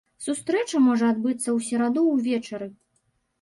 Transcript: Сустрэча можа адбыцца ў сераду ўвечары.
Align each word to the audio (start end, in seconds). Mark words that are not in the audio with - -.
Сустрэча 0.27 0.77
можа 0.85 1.09
адбыцца 1.15 1.43
ў 1.43 1.59
сераду 1.67 2.07
ўвечары. 2.15 2.71